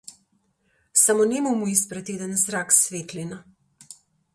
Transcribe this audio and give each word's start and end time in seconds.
Само 1.03 1.27
нему 1.33 1.51
му 1.59 1.67
испрати 1.75 2.15
еден 2.17 2.33
зрак 2.45 2.69
светлина. 2.73 3.37